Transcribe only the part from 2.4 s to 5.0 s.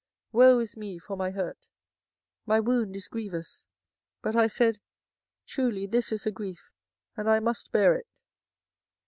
my wound is grievous; but I said,